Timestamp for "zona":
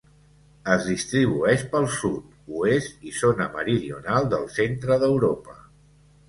3.19-3.47